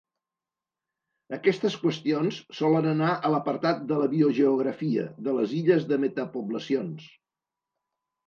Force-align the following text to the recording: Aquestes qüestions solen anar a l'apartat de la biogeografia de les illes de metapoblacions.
Aquestes 1.35 1.75
qüestions 1.81 2.39
solen 2.59 2.87
anar 2.93 3.11
a 3.27 3.29
l'apartat 3.33 3.83
de 3.91 3.99
la 4.03 4.09
biogeografia 4.13 5.05
de 5.27 5.35
les 5.41 5.53
illes 5.59 5.85
de 5.91 5.99
metapoblacions. 6.07 7.05